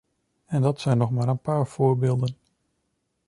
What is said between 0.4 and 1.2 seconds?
En dat zijn nog